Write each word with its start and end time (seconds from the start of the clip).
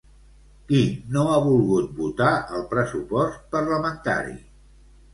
Qui 0.71 0.79
no 1.17 1.25
ha 1.33 1.35
volgut 1.49 1.93
votar 2.01 2.33
el 2.57 2.67
pressupost 2.75 3.41
parlamentari? 3.57 4.39